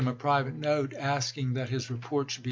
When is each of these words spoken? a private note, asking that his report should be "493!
a 0.07 0.13
private 0.13 0.55
note, 0.55 0.93
asking 0.97 1.53
that 1.53 1.69
his 1.69 1.89
report 1.91 2.31
should 2.31 2.39
be 2.39 2.39
"493! 2.39 2.39